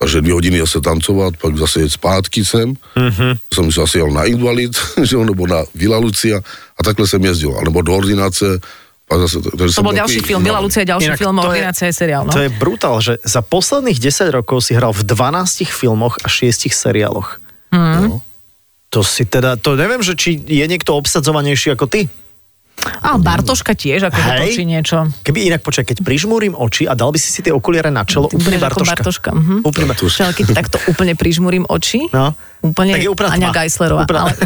[0.01, 2.73] Takže dvě hodiny zase tancovat, pak zase jet zpátky sem.
[2.97, 3.37] Mm-hmm.
[3.53, 6.41] Jsem zase jel na Invalid, že jo, nebo na Vila Lucia
[6.77, 7.53] a takhle jsem jezdil.
[7.53, 8.59] Alebo do ordinace.
[9.05, 11.85] Pak zase, takže To bol ďalší film, Bila Lucia, ďalší Inak film, to je- Ordinácia
[11.91, 12.31] je seriál, no.
[12.31, 16.71] To je brutál, že za posledných 10 rokov si hral v 12 filmoch a 6
[16.71, 17.37] seriáloch.
[17.75, 18.07] Mhm.
[18.07, 18.21] No.
[18.89, 22.07] To si teda, to neviem, že či je niekto obsadzovanejší ako ty.
[23.01, 24.39] A Bartoška tiež, ako Hej.
[24.43, 24.97] točí niečo.
[25.21, 28.25] Keby inak počkaj, keď prižmúrim oči a dal by si si tie okuliare na čelo,
[28.25, 28.93] Ty úplne Bartoška.
[28.95, 29.29] Bartoška.
[29.31, 29.55] Mhm.
[29.61, 30.17] Úplne Bartoška.
[30.17, 32.33] Čo, ale keď takto úplne prižmurím oči, No.
[32.59, 33.49] úplne Tak je úplná Aňa.
[33.51, 34.03] Geislerová.
[34.03, 34.33] Úplná- Ale,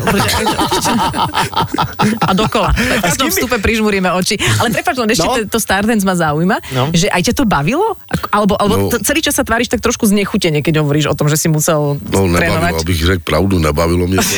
[2.22, 2.70] a dokola.
[2.72, 4.36] Tak v každom vstupe prižmuríme oči.
[4.58, 5.36] Ale prepáč, len ešte No.
[5.46, 6.92] to, Stardance ma zaujíma, No.
[6.92, 7.96] že aj ťa to bavilo?
[8.30, 9.00] Alebo, alebo No.
[9.00, 12.28] celý čas sa tváriš tak trošku znechutene, keď hovoríš o tom, že si musel No
[12.30, 12.40] trénovať.
[12.72, 14.38] nebavilo, abych řekl pravdu, nebavilo mě to.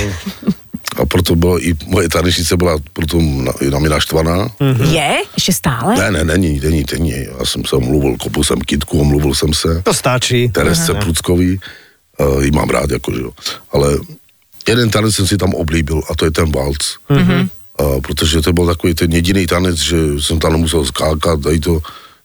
[0.98, 4.50] A proto bylo i moje tanečnice byla proto na, na mě naštvaná.
[4.90, 5.22] Je?
[5.38, 5.94] Ešte stále?
[5.94, 7.14] Ne, ne, není, není, není.
[7.40, 9.82] Já jsem se omluvil, kopl jsem kitku, omluvil jsem se.
[9.86, 10.50] To stačí.
[10.50, 11.60] Teresce Pruckový,
[12.18, 13.32] uh, ji mám rád, jakože jo.
[13.72, 13.98] Ale
[14.68, 16.98] jeden tanec jsem si tam oblíbil a to je ten valc.
[17.10, 17.50] Mm-hmm.
[17.82, 21.80] Uh, protože to byl takový ten jediný tanec, že jsem tam nemusel skákat, tady to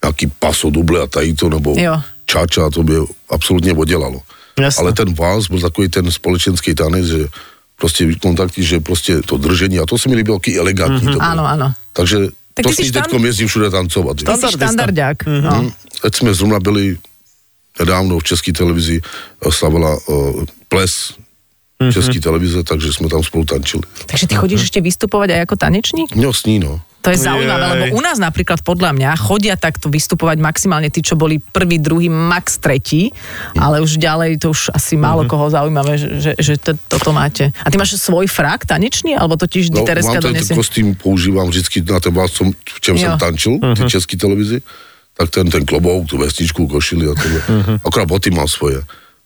[0.05, 2.01] nějaký paso duble a tady to, nebo Jo.
[2.27, 2.95] čača, to by
[3.29, 4.21] absolutně odělalo.
[4.61, 4.81] Jasné.
[4.81, 7.29] Ale ten valc byl takový ten společenský tanec, že
[7.83, 11.23] prostě kontakty, že prostě to držení, a to se mi líbilo, jaký elegantní to bylo.
[11.35, 11.75] Áno, áno.
[11.93, 14.15] Takže Tak to s si ní štand- teďkom jezdím všude tancovat.
[14.15, 14.23] jo.
[14.23, 14.67] Ty si Standardista.
[14.67, 15.17] štandarďák.
[15.27, 15.51] No.
[15.51, 15.71] Hm,
[16.03, 16.85] Teď jsme zrovna byli
[17.83, 21.19] nedávno v české televizi, eh, slavila uh, ples
[21.93, 23.83] české televize, takže jsme tam spolu tančili.
[24.07, 26.15] Takže ty chodíš ešte vystupovať aj ako tanečník?
[26.15, 26.79] No s ní, no.
[27.03, 27.73] To je zaujímavé, Jej.
[27.75, 32.07] lebo u nás napríklad podľa mňa chodia takto vystupovať maximálne tí, čo boli prvý, druhý,
[32.07, 33.11] max tretí,
[33.59, 37.51] ale už ďalej to už asi málo koho zaujímavé, že, že, že to, toto máte.
[37.67, 40.55] A ty máš svoj frak tanečný, alebo to ti vždy No, Tereska donesie?
[40.55, 43.03] kostým, používám vždycky na vás, co, v čem Jo.
[43.03, 44.63] jsem tančil, v té české televizi,
[45.19, 47.41] tak ten, ten klobouk, tu vestičku, košili a tohle.
[47.85, 48.79] Akorát boty mám svoje.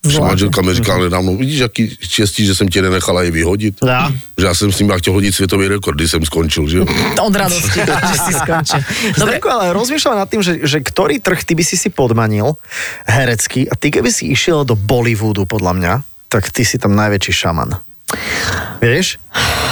[0.06, 0.28] Zvláštne.
[0.28, 3.74] manželka mi říkala nedávno, vidíš, jaký štěstí, že jsem tě nenechala je vyhodit.
[3.82, 4.12] Ja.
[4.38, 6.86] Že já jsem s ním chtěl hodit světový rekord, když jsem skončil, že jo.
[7.26, 8.80] Od radosti, že si skončil.
[9.18, 12.54] Dobre, ale rozmýšľam nad tým, že, že ktorý trh ty by si si podmanil
[13.08, 15.92] herecký a ty keby si išiel do Bollywoodu podľa mňa,
[16.28, 17.76] tak ty si tam najväčší šaman.
[18.78, 19.18] Vieš?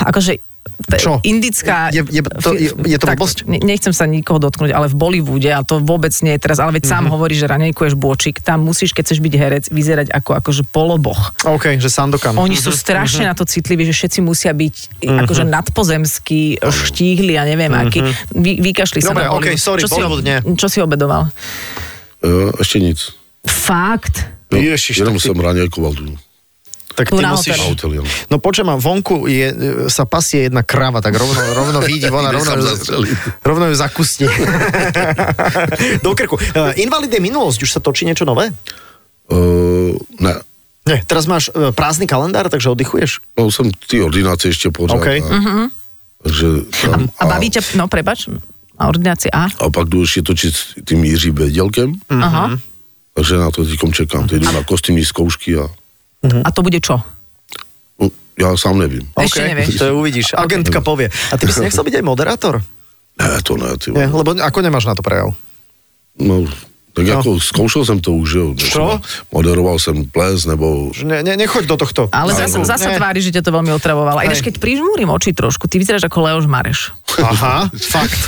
[0.05, 0.54] akože
[0.99, 1.23] Čo?
[1.23, 1.89] indická...
[1.95, 3.47] Je- je- to- je- je to tak, blbosť?
[3.47, 6.75] ne- Nechcem sa nikoho dotknúť, ale v Bollywoode, a to vôbec nie je teraz, ale
[6.75, 6.91] veď Mhm.
[6.91, 11.31] sám hovorí, že ranejkuješ bočik, tam musíš, keď chceš byť herec, vyzerať ako akože poloboch.
[11.47, 12.35] OK, že Sandokan.
[12.37, 14.75] Oni sú strašne na to citliví, že všetci musia byť
[15.07, 15.19] Mhm.
[15.25, 18.03] akože nadpozemskí, štíhli a neviem aký.
[18.35, 19.63] Vy, vykašli sa Dobre, na okej, Bollywood.
[19.63, 20.01] sorry, čo si,
[20.59, 21.29] čo si obedoval?
[22.25, 22.29] E,
[22.59, 22.99] ještě nic.
[23.47, 24.15] Fakt?
[24.53, 26.17] No, Ježiš, jenom tak ty- jsem ranějkoval tu.
[26.95, 27.59] Tak ty na musíš...
[27.59, 28.07] áno.
[28.31, 32.55] No počujem, vonku je, e, sa pasie jedna krava, tak rovno, rovno vidí, ona rovno,
[33.43, 34.31] rovno ju zakustí.
[36.05, 36.39] Do krku.
[36.39, 38.55] E, Invalid je minulosť, už sa točí niečo nové?
[39.27, 40.39] Uh, ne.
[40.85, 43.25] Nie, teraz máš e, prázdny kalendár, takže oddychuješ?
[43.41, 45.01] No jsem ty ordinace ještě pořád.
[45.01, 45.07] OK.
[45.07, 45.21] A,
[46.25, 46.47] Takže
[46.81, 48.33] tam, A baví ťa, no prepač,
[48.81, 49.45] a ordinácie A?
[49.61, 52.59] a pak jdu ještě točit s tím Jiřím Vědělkem, Aha.
[53.15, 54.29] takže na to teďkom čekám.
[54.29, 55.69] Teď jdu na kostýmní zkoušky a
[56.25, 57.03] A to bude čo?
[58.01, 58.09] no,
[58.39, 59.05] já sám nevím.
[59.15, 59.69] Ešte OK, nevieš.
[59.79, 60.27] To uvidíš.
[60.35, 61.09] Agentka povie.
[61.31, 62.55] A ty by si nechcel byť aj moderátor?
[63.15, 64.11] Ne, to ne, ty vole.
[64.11, 65.31] lebo ako nemáš na to prejav?
[66.19, 66.43] No,
[66.95, 68.55] tak jako zkoušel jsem to už, jo.
[68.55, 69.01] Čo?
[69.33, 70.95] Moderoval jsem ples, nebo...
[71.03, 72.07] Ne, ne, nechoď do tohto.
[72.15, 72.39] Ale Áno.
[72.39, 72.97] zase, zase Ne.
[73.03, 74.15] tvári, že ťa to veľmi otravovalo.
[74.15, 74.55] A ináč, Hej.
[74.55, 76.95] keď prižmúrim oči trošku, ty vyzeráš ako Leoš Mareš.
[77.19, 78.19] Aha, fakt.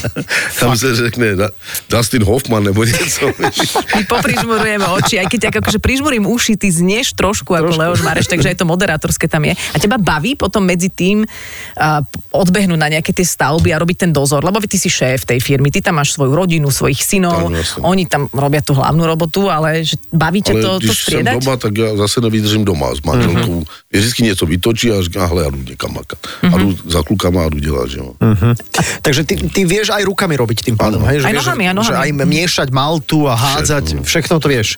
[0.60, 1.52] Tam se řekne Da-
[1.90, 3.28] Dustin Hoffman nebo něco.
[3.96, 7.80] My poprižmurujeme oči, aj keď akože prižmurím uši, ty znieš trošku ako Trošku.
[7.80, 9.52] Leoš Mareš, takže aj to moderátorské tam je.
[9.52, 12.00] A teba baví potom medzi tým uh,
[12.32, 15.68] odbehnúť na nejaké tie stavby a robiť ten dozor, lebo ty si šéf tej firmy,
[15.68, 17.80] ty tam máš svoju rodinu, svojich synov, jasne.
[17.98, 21.34] Oni tam robia tú hlavnú robotu, ale že baví ťa Ale to, to striedať?
[21.42, 23.66] doma, tak já zase nevydržím doma s manželkou.
[23.66, 23.90] Mm-hmm.
[23.90, 26.18] Vždycky něco vytočí a říká, hele, já jdu někam makat.
[26.54, 28.14] A jdu za klukama a jdu dělat, že jo.
[29.02, 31.18] Takže ty, ty vieš aj rukami robiť tým pádom, hej?
[31.20, 31.98] Že Aj vieš, nohami, aj Že nohami.
[31.98, 34.06] aj miešať maltu a hádzať, Všetko.
[34.06, 34.68] všechno to vieš.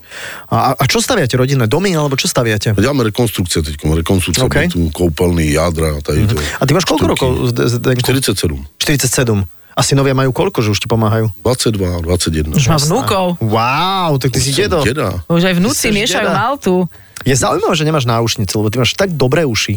[0.48, 2.72] A, a čo staviate, rodinné domy, alebo čo staviate?
[2.72, 4.56] Děláme rekonstrukce teď, rekonstrukce OK.
[4.56, 6.40] bytů, koupelný, jádra a tady to.
[6.61, 8.00] A ty máš koľko rokov, Zde- Zdenku?
[8.00, 8.64] 47.
[8.80, 9.44] 47.
[9.80, 11.32] A synovia majú koľko, že už ti pomáhajú?
[11.40, 12.52] 22, 21.
[12.52, 13.40] Už má vnúkov.
[13.40, 14.84] Wow, tak ty si dedo.
[14.84, 15.24] Deda.
[15.24, 16.36] Už aj vnúci Ty miešajú deda.
[16.36, 16.84] maltu.
[17.20, 19.76] Je zaujímavé, že nemáš náušnice, lebo ty máš tak dobré uši.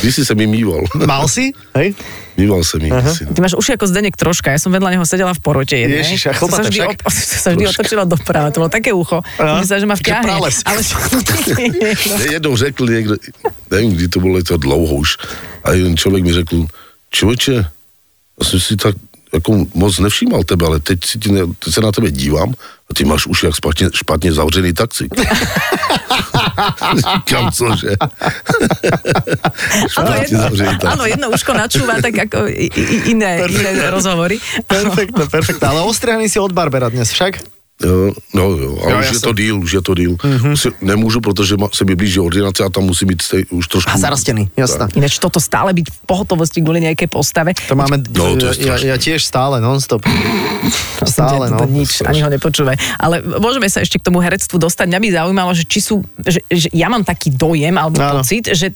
[0.00, 0.88] Když si se mi mýval.
[1.04, 1.52] Mal si?
[1.76, 1.92] Hej?
[2.36, 2.88] Mýval se mi.
[3.12, 3.28] si.
[3.28, 6.00] Ty máš uši ako Zdenek troška, ja som vedľa neho sedela v porote jednej.
[6.00, 6.88] Ježiš, a To chlpaté sa vždy, však?
[6.88, 7.04] op-
[7.44, 9.20] sa vždy otočila doprava, to bolo také ucho.
[9.60, 10.32] Myslím, že ma vťahne.
[10.32, 10.48] Ale
[12.32, 13.14] jednou řekl někdo,
[13.70, 15.16] nevím, kdy to bylo, je to dlouho už,
[15.64, 16.66] a jeden člověk mi řekl,
[17.10, 17.54] člověče,
[18.40, 18.96] já jsem si tak
[19.32, 22.54] jako moc nevšímal tebe, ale teď, si ti ne, teď se na tebe dívám
[22.90, 25.08] a ty máš už jak špatně, špatně zavřený taxi.
[26.96, 27.96] Říkám, cože?
[29.88, 34.36] Špatně jedno, áno, jedno uško načúva tak ako i, i, iné, iné rozhovory.
[34.68, 35.68] Perfektne, perfektne.
[35.68, 37.51] Ale ostrihaný si od Barbera dnes však?
[37.82, 39.26] Jo, no jo, ale Jo, už je jasne.
[39.26, 40.14] to díl, už je to díl.
[40.14, 40.72] Mm-hmm.
[40.86, 43.90] Nemůžu, protože se mi blíží ordinace a tam musí být stej, už trošku...
[43.90, 44.86] A zarastený, jasná.
[44.94, 47.58] Ináč toto stále byť v pohotovosti kvôli nejakej postave.
[47.66, 48.86] To máme, No, to je ja, strašné.
[48.86, 50.06] ja tiež stále, non-stop.
[51.02, 51.66] Stále, to, no.
[51.66, 52.78] nič, ani ho nepočúvaj.
[53.02, 54.86] Ale môžeme sa ešte k tomu herectvu dostať.
[54.86, 58.22] Mňa by zaujímalo, že či sú, že, že ja mám taký dojem alebo Áno.
[58.22, 58.70] pocit, že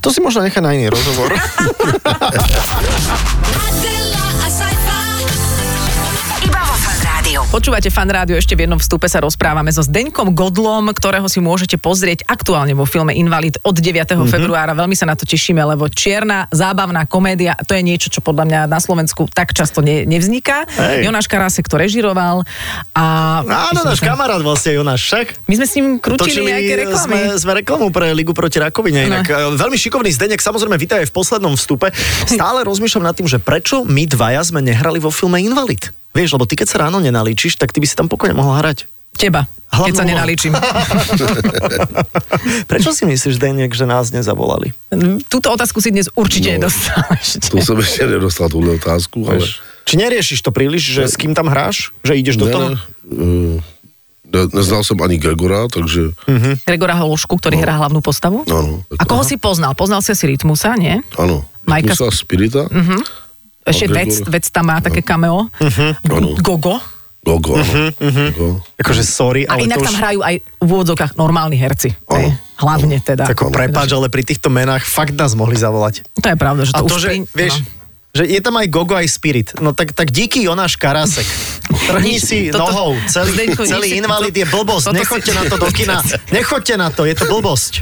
[0.00, 1.36] To si možno nechá na iný rozhovor.
[7.52, 11.76] Počúvate fan rádio, ešte v jednom vstupe sa rozprávame so Zdeňkom Godlom, ktorého si môžete
[11.76, 13.92] pozrieť aktuálne vo filme Invalid od 9.
[13.92, 14.24] Mhm.
[14.24, 14.32] Mm-hmm.
[14.32, 14.72] februára.
[14.72, 18.60] Veľmi sa na to tešíme, lebo čierna, zábavná komédia, to je niečo, čo podľa mňa
[18.72, 20.64] na Slovensku tak často ne, nevzniká.
[20.64, 21.04] Hej.
[21.04, 22.40] Jonáš Karásek to režiroval
[22.96, 23.04] a...
[23.44, 25.44] Áno, náš kamarát vlastne Jonáš, však.
[25.44, 27.36] My sme s ním krútili nejaké reklamy.
[27.36, 29.12] Sme, sme reklamu pre Ligu proti rakovine.
[29.12, 29.60] Inak no.
[29.60, 31.92] veľmi šikovný Zdenek, samozrejme, vítaj aj v poslednom vstupe.
[32.32, 35.92] Stále rozmýšľam nad tým, že prečo my dvaja sme nehrali vo filme Invalid.
[36.12, 38.84] Vieš, lebo ty keď sa ráno nenalíčiš, tak ty by si tam pokojne mohol hrať.
[39.12, 40.10] Teba, keď Hlavnú sa úlohu.
[40.10, 40.52] nenalíčim.
[42.70, 44.72] Prečo si myslíš, Zdenek, že nás nezavolali?
[45.28, 46.54] Túto otázku si dnes určite No.
[46.58, 47.48] nedostal ešte.
[47.48, 49.44] To jsem ještě nedostal tuhle otázku, ale...
[49.82, 51.90] Či neriešiš to príliš, že s kým tam hráš?
[52.06, 52.66] Že ideš do Ne, toho?
[52.70, 52.76] ne,
[53.12, 53.56] eh,
[54.30, 56.14] ne, neznal jsem ani Gregora, takže
[56.64, 58.46] Gregora Hološku, ktorý hrá hlavnú postavu.
[58.46, 58.86] Áno.
[58.94, 59.74] A koho si poznal?
[59.74, 61.02] Poznal si asi Rytmusa, nie?
[61.18, 61.44] ano.
[61.66, 62.66] Majka Musa Spirita,
[63.62, 65.46] Ešte A vec, vec tam má také cameo.
[66.10, 66.34] Áno.
[66.42, 66.82] Gogo.
[67.22, 67.94] Gogo, ano.
[68.02, 68.66] Gogo.
[68.82, 70.00] Akože sorry, A ale inak to tam už...
[70.02, 71.94] hrajú aj v úvodzokách normálni herci.
[72.10, 72.34] Hej.
[72.58, 73.30] Hlavne teda.
[73.30, 76.02] Tako, prepáč, ale pri týchto menách fakt nás mohli zavolať.
[76.18, 77.18] To je pravda, že A to, to, už že, pri...
[77.30, 77.66] vieš, no.
[78.18, 79.54] že je tam aj Gogo, aj Spirit.
[79.62, 81.22] No tak, tak díky Jonáš Karásek.
[81.62, 82.90] Trhni si toto- nohou.
[83.06, 84.84] Celý, Zdeňko, celý invalid je blbosť.
[84.90, 85.96] toto si- Nechoďte na to do kina.
[86.30, 87.72] Nechoďte na to, je to blbosť.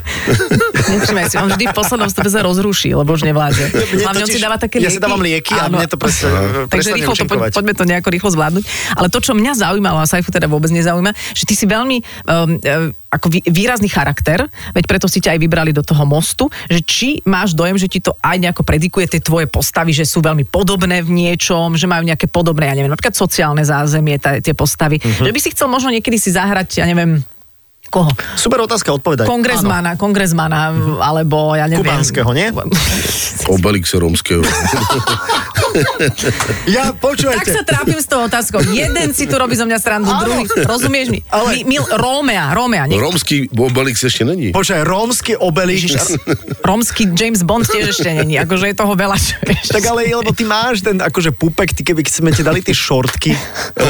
[0.90, 3.64] Nečumaj si, on vždy v poslednom stupe sa rozruší, lebo už nevládze.
[4.03, 4.97] Hlavne on si dáva také ja lieky.
[4.97, 6.29] si dávam lieky a mne to presne,
[6.66, 8.64] Takže rýchlo to, poď, poďme to nejako rýchlo zvládnuť.
[8.97, 12.57] Ale to, čo mňa zaujímalo, a Saifu teda vôbec nezaujíma, že ty si veľmi um,
[13.11, 17.09] ako vý, výrazný charakter, veď preto si ťa aj vybrali do toho mostu, že či
[17.27, 21.03] máš dojem, že ti to aj nejako predikuje tie tvoje postavy, že sú veľmi podobné
[21.03, 25.03] v niečom, že majú nejaké podobné, ja neviem, napríklad sociálne zázemie, tá, tie postavy.
[25.03, 25.27] Mhm.
[25.27, 27.18] Že by si chcel možno niekedy si zahrať, ja neviem,
[27.90, 28.14] koho?
[28.38, 29.27] Super otázka, odpovedaj.
[29.27, 30.70] Kongresmana, kongresmana,
[31.03, 31.83] alebo ja neviem.
[31.83, 32.55] Kubánskeho, nie?
[33.55, 34.46] Obelixe romského.
[36.66, 37.50] Ja, Tak počujete.
[37.50, 38.61] sa trápim s tou otázkou.
[38.70, 40.22] Jeden si tu robí zo mňa srandu, Áno.
[40.24, 40.44] druhý.
[40.66, 41.20] Rozumieš mi?
[41.30, 42.87] Ale- Mi, mil, Rómea, Rómea.
[42.87, 44.52] Nie, Romský Obelix ještě není.
[44.52, 45.90] Počkaj, rómsky obelík.
[46.64, 48.38] rómsky James Bond tiež ešte není.
[48.38, 49.16] Akože je toho veľa.
[49.70, 53.33] Tak ale lebo ty máš ten akože pupek, ty keby sme ti dali tie šortky,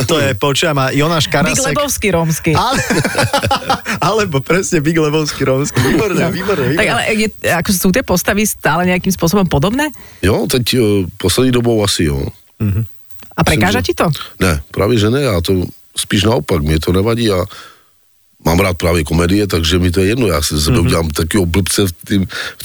[0.06, 1.72] to je, počujem, a Jonáš Big Karasek.
[1.74, 2.52] Lebovský rómsky.
[2.54, 2.78] Ale,
[4.00, 5.78] alebo presne Big Lebovský rómsky.
[5.80, 6.90] Výborné, výborné, Tak výborné.
[6.90, 9.90] ale je, ako sú tie postavy stále nejakým spôsobom podobné?
[10.20, 10.80] Jo, teď eh,
[11.16, 12.26] poslední dobou asi jo.
[13.37, 14.11] A prekáža ti to?
[14.40, 15.64] Ne, právě že ne, já to
[15.96, 17.46] spíš naopak, mě to nevadí a
[18.44, 20.87] mám rád právě komedie, takže mi to je jedno, já si ze sebe Mhm.
[20.87, 22.14] udělám takového blbce v té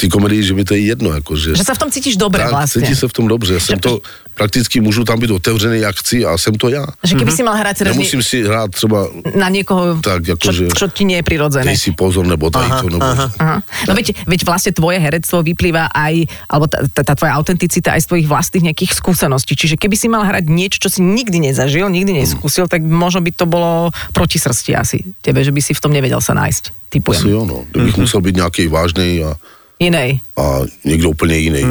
[0.05, 1.55] v komedii, že mi to je jedno, jako, že...
[1.55, 2.81] Sa v tom cítiš dobre tak, vlastne.
[2.81, 3.99] cítím se v tom dobře, jsem to,
[4.35, 6.83] prakticky můžu tam být otevřený, jak chci a jsem to já.
[7.03, 10.67] Že keby si mal hrať teraz Nemusím si hrát třeba, na niekoho, Tak, čo, akože-
[10.75, 11.71] čo ti nie je prirodzené.
[11.71, 12.99] dej si pozor, nebo daj to, nebo...
[13.39, 13.63] Aha.
[13.87, 18.03] No veď, veď vlastne tvoje herectvo vyplýva aj, alebo tá, tá, tá tvoja autenticita aj
[18.03, 19.55] z tvojich vlastných nejakých skúseností.
[19.55, 23.31] Čiže keby si mal hrať niečo, čo si nikdy nezažil, nikdy neskúsil, tak možno by
[23.31, 26.63] to bolo proti srsti asi tebe, že by si v tom nevedel sa nájsť.
[26.69, 27.25] Asi Typujem.
[27.25, 27.65] jo, no.
[27.73, 29.33] Kdybych musel být nějaký vážný a,
[29.81, 30.19] Inej.
[30.37, 30.43] a
[30.85, 31.63] někdo úplně jiný.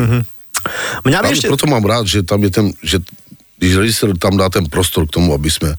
[1.04, 1.48] Mňa by Právě ešte...
[1.48, 2.98] proto mám rád, že tam je ten, že
[3.58, 5.74] když režisér tam dá ten prostor k tomu, aby jsme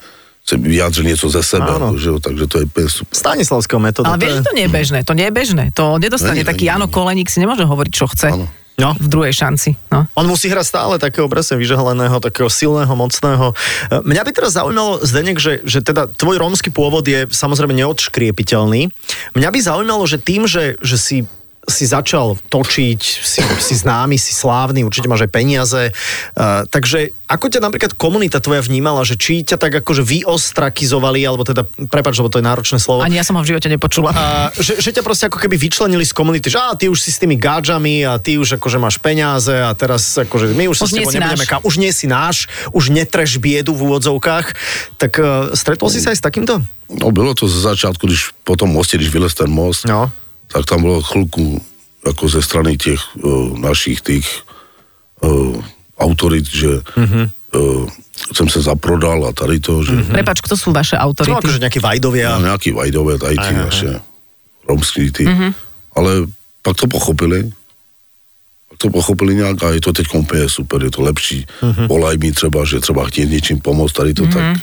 [0.45, 1.73] se vyjádřili něco ze Áno.
[1.73, 3.17] jako, že takže to je úplně super.
[3.17, 4.09] Stanislavského metóda.
[4.13, 4.99] Ale vieš, že to nie je bežné.
[5.03, 5.65] To nie je bežné.
[5.73, 6.93] To nedostane Není, taký není, Jano není.
[6.93, 8.27] Koleník, si nemôže hovoriť, čo chce.
[8.29, 8.45] Áno.
[8.75, 8.91] No.
[8.99, 9.79] V druhej šanci.
[9.87, 10.03] No.
[10.19, 13.55] On musí hrať stále takého presne vyžehleného, takého silného, mocného.
[13.87, 18.91] E, Mňa by teraz zaujímalo, Zdenek, že, že teda tvoj rómsky pôvod je samozrejme neodškriepiteľný.
[19.31, 21.17] Mňa by zaujímalo, že tým, že, že si
[21.65, 25.81] si začal točiť, si, si známy, si slávny, určite máš aj peniaze.
[26.37, 31.41] Uh, takže ako ťa napríklad komunita tvoja vnímala, že či ťa tak akože vyostrakizovali, alebo
[31.41, 33.01] teda, prepač, lebo to je náročné slovo.
[33.01, 34.13] Ani ja som ho v živote nepočula.
[34.13, 37.09] A že, že ťa proste ako keby vyčlenili z komunity, že á, ty už si
[37.09, 40.85] s tými gáčami a ty už akože máš peniaze a teraz akože my už, sa
[40.85, 41.49] Už s nie tebou si nebudeme náš.
[41.49, 42.45] kam, už nie si náš,
[42.77, 44.45] už netreš biedu v úvodzovkách.
[45.01, 45.25] Tak uh,
[45.57, 46.61] stretol si sa aj s takýmto?
[46.93, 50.11] No bylo to ze začátku, když po tom mostě, když vylez ten most, No.
[50.55, 51.59] Tak tam bylo chvilku
[52.07, 54.23] jako ze strany těch uh, našich těch
[55.21, 55.59] uh,
[55.99, 57.27] autorit, že Mhm.
[57.55, 57.89] uh,
[58.33, 61.35] jsem se zaprodal a tady to, že Prepač, kto sú vaše No autority?
[61.43, 62.39] akože nejakí Vajdovia.
[62.39, 63.89] no, nějaký vajdové, tady ty naše
[64.63, 65.51] romský ty, Mhm.
[65.95, 66.11] ale
[66.63, 67.51] pak to pochopili,
[68.69, 71.87] pak to pochopili nějak a je to teď úplně super, je to lepší, Mhm.
[71.91, 74.55] volaj mi třeba, že třeba chtějí něčím pomoct, tady to tak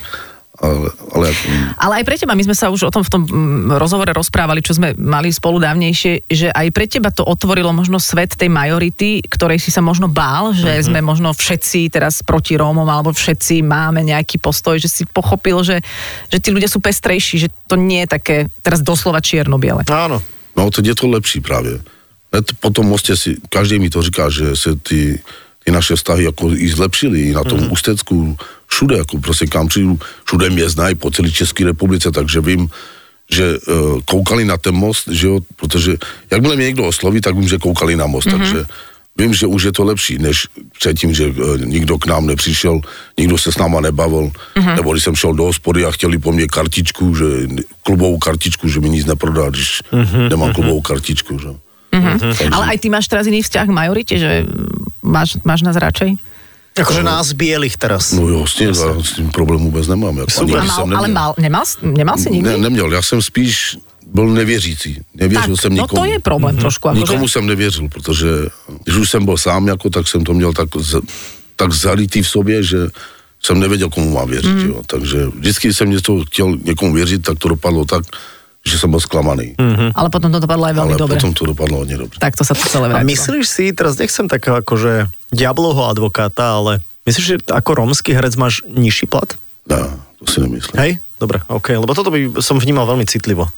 [0.63, 1.27] Ale, ale
[1.75, 4.63] Ale aj pre teba, my sme sa už o tom v tom mm, rozhovore rozprávali,
[4.63, 9.27] čo sme mali spolu dávnejšie, že aj pre teba to otvorilo možno svet tej majority,
[9.27, 10.87] ktorej si sa možno bál, že uh-huh.
[10.87, 15.83] sme možno všetci teraz proti Rómom, alebo všetci máme nejaký postoj, že si pochopil, že,
[16.31, 19.83] že tí ľudia sú pestrejší, že to nie je také teraz doslova čierno-biele.
[19.91, 20.23] Áno.
[20.55, 21.81] No, teď je to lepší právě.
[22.33, 25.21] Hned po tom mostě si, každý mi to říká, že se ty,
[25.65, 27.73] ty naše vztahy jako i zlepšily, i na tom mm.
[27.73, 32.69] Ústecku, všude, jako prostě kam přijdu, všude mě znají po celé České republice, takže vím,
[33.31, 35.97] že uh, koukali na ten most, že jo, protože
[36.31, 38.39] jakmile mě někdo osloví, tak vím, že koukali na most, mm-hmm.
[38.39, 38.65] takže
[39.17, 40.49] vím, že už je to lepší, než
[40.79, 42.81] předtím, že uh, nikdo k nám nepřišel,
[43.19, 44.77] nikdo se s náma nebavil, mm-hmm.
[44.77, 47.25] nebo když jsem šel do hospody a chtěli po mně kartičku, že
[47.83, 50.29] klubovou kartičku, že mi nic neprodá, když mm-hmm.
[50.29, 51.49] nemám klubovou kartičku, že.
[51.93, 52.19] Mm-hmm.
[52.19, 52.49] Takže...
[52.49, 54.49] Ale aj ty máš teraz iný vzťah k majorite, že
[55.03, 56.17] máš, máš nás radšej?
[56.73, 58.17] Akože nás bielých teraz.
[58.17, 60.19] No jo, s tím, já s tím problém vůbec nemám.
[60.19, 60.65] Jako, Super.
[60.65, 62.49] Mal, ale mal, nemal, nemal si nikdy?
[62.49, 63.77] Ne, neměl, já jsem spíš
[64.13, 65.01] byl nevěřící.
[65.15, 66.03] Nevěřil tak, jsem no nikomu.
[66.03, 66.89] to je problém trošku.
[66.89, 68.29] Akože, Nikomu jsem nevěřil, protože
[68.85, 70.69] když už jsem byl sám, jako, tak jsem to měl tak,
[71.57, 72.79] tak zalitý v sobě, že
[73.43, 74.55] jsem nevěděl, komu mám věřit.
[74.55, 74.67] Mm.
[74.69, 74.83] Jo.
[74.87, 78.05] Takže vždycky jsem něco chtěl někomu věřit, tak to dopadlo tak,
[78.67, 79.55] že jsem byl zklamaný.
[79.59, 79.83] Mhm.
[79.83, 79.91] Mm.
[79.95, 81.17] ale potom to dopadlo aj veľmi Ale dobre.
[81.19, 82.19] potom to dopadlo hodně dobře.
[82.23, 83.11] Tak to sa to celé A vrátilo.
[83.11, 88.63] myslíš si, teraz nechcem takého akože diablovho advokáta, ale myslíš, že ako rómsky herec máš
[88.71, 89.35] nižší plat?
[89.67, 89.83] Ne,
[90.23, 90.79] to si nemyslím.
[90.79, 90.91] Hej?
[91.19, 93.51] Dobre, OK, lebo toto by som vnímal veľmi citlivo.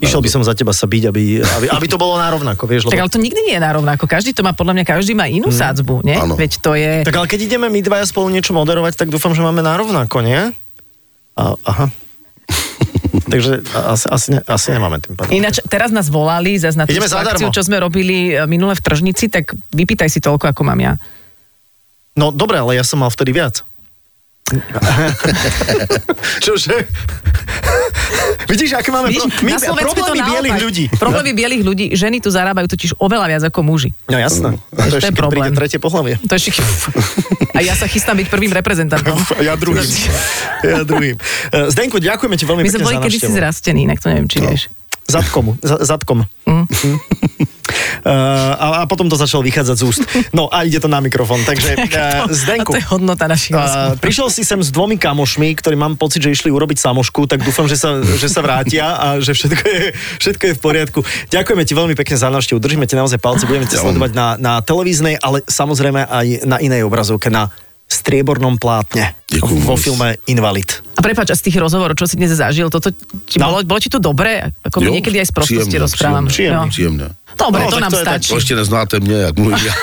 [0.00, 2.84] Išiel by som za teba sa byť, aby, aby, aby to bolo narovnako, vieš?
[2.84, 3.08] Tak Lebo...
[3.08, 4.04] ale to nikdy nie je narovnako.
[4.04, 6.20] Každý to má, podľa mňa, každý má inú sádzbu, nie?
[6.20, 6.36] Áno.
[6.36, 7.00] Veď to je...
[7.00, 10.52] Tak ale keď ideme my dvaja spolu niečo moderovať, tak dúfam, že máme narovnako, nie?
[11.32, 11.88] A, aha.
[13.10, 15.34] Takže asi, asi, asi nemáme tým pádom.
[15.34, 18.82] Ináč, teraz nás volali zase na tú Ideme akciu, čo sme robili e, minule v
[18.82, 20.92] Tržnici, tak vypýtaj si toľko, ako mám ja.
[22.14, 23.62] No dobre, ale ja som mal vtedy viac.
[26.44, 26.76] Čože?
[28.50, 29.14] Vidíš, aké máme...
[29.14, 29.46] Vidíš, pro...
[29.46, 30.84] My, na je to problémy bielých ľudí.
[30.98, 31.86] Problémy bielých ľudí.
[31.94, 33.94] Ženy tu zarábajú totiž oveľa viac ako muži.
[34.10, 34.58] No jasné.
[34.74, 35.50] To je ešte, keď problém.
[35.50, 36.18] príde tretie pohlavie.
[36.26, 36.56] To je šik...
[37.58, 39.18] A ja sa chystám byť prvým reprezentantom.
[39.40, 39.82] Ja druhým.
[40.62, 41.16] ja druhým.
[41.16, 43.38] Eh, Zdenko, ďakujeme ti veľmi My sme pekne boli za kedysi návštevu.
[43.40, 44.62] zrastení, inak to neviem, či vieš.
[45.10, 45.46] Zadkom.
[45.60, 46.24] za- Zadkom.
[46.46, 46.64] Mm.
[46.64, 46.96] Uh,
[48.64, 50.02] a, a potom to začalo vychádzať z úst.
[50.32, 51.42] No a ide to na mikrofón.
[51.42, 55.52] Takže uh, Zdenku, A to je hodnota našich Uh, prišiel si sem s dvomi kamošmi,
[55.58, 59.06] ktorí mám pocit, že išli urobiť samošku, tak dúfam, že sa, že sa vrátia a
[59.18, 59.82] že všetko je,
[60.22, 60.98] všetko je v poriadku.
[61.28, 64.52] Ďakujeme ti veľmi pekne za návštevu, držíme ti naozaj palce, budeme ťa sledovať na, na
[64.62, 67.50] televíznej, ale samozrejme aj na inej obrazovke, na
[68.00, 70.82] striebornom plátne Ďakujem vo filme Invalid.
[70.96, 72.90] A prepáč, a z tých rozhovorov, čo si dnes zažil, toto
[73.24, 73.46] ti No.
[73.46, 74.50] bolo, bolo ti to dobré?
[74.60, 76.26] Ako Jo, niekedy aj z prostosti rozprávam.
[76.26, 77.10] příjemné, Jo.
[77.38, 78.06] Dobre, No, to tak nám to tak.
[78.06, 78.28] stačí.
[78.28, 79.74] To ještě neznáte mě, jak mluvím já.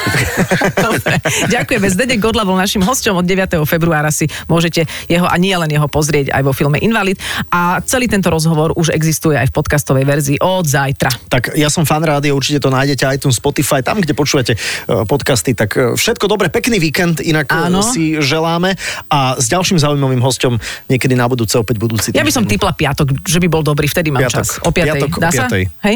[0.88, 1.14] Dobre.
[1.50, 1.88] Ďakujeme.
[1.90, 3.64] Zdedek Godla bol našim hosťom od 9.
[3.66, 7.18] februára si môžete jeho a nie len jeho pozrieť aj vo filme Invalid.
[7.50, 11.10] A celý tento rozhovor už existuje aj v podcastovej verzii od zajtra.
[11.30, 14.60] Tak ja som fan rádio, určite to nájdete aj tu Spotify, tam, kde počúvate eh,
[15.04, 15.54] podcasty.
[15.54, 17.82] Tak eh, všetko dobre, pekný víkend, inak eh, Áno.
[17.82, 18.76] si želáme
[19.10, 20.54] a s ďalším zaujímavým hosťom
[20.88, 22.54] niekedy na budúce opäť budúci Ja by som týždeň.
[22.54, 24.38] typla piatok, že by bol dobrý, vtedy mám Piatok.
[24.38, 24.48] čas.
[24.62, 24.86] O 5.
[24.86, 25.46] Piatok o Dá sa?
[25.50, 25.96] Hej?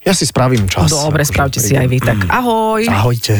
[0.00, 0.88] Ja si spravím čas.
[0.88, 1.98] Dobre, Akože spravte si aj vy.
[2.00, 2.80] Tak ahoj.
[2.88, 3.36] Ahojte.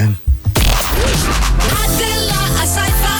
[1.56, 3.16] Adela, a sci-fi.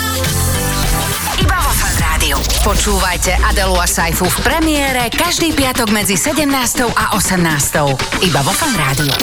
[1.40, 2.36] Iba vo Fan Rádiu.
[2.60, 6.44] Počúvajte Adelu a Saifu v premiére každý piatok medzi 17.
[6.92, 8.28] a 18.
[8.28, 9.14] Iba vo Fan Rádiu.